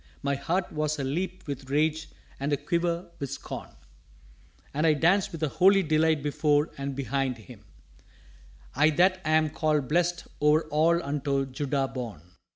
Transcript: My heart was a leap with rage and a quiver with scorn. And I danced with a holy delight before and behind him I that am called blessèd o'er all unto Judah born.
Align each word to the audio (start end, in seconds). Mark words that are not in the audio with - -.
My 0.23 0.33
heart 0.33 0.71
was 0.71 0.97
a 0.97 1.03
leap 1.03 1.43
with 1.45 1.69
rage 1.69 2.09
and 2.39 2.51
a 2.51 2.57
quiver 2.57 3.11
with 3.19 3.29
scorn. 3.29 3.69
And 4.73 4.87
I 4.87 4.93
danced 4.95 5.31
with 5.31 5.43
a 5.43 5.47
holy 5.49 5.83
delight 5.83 6.23
before 6.23 6.71
and 6.75 6.95
behind 6.95 7.37
him 7.37 7.65
I 8.73 8.89
that 8.89 9.21
am 9.23 9.51
called 9.51 9.87
blessèd 9.89 10.25
o'er 10.41 10.63
all 10.69 11.03
unto 11.03 11.45
Judah 11.45 11.87
born. 11.87 12.21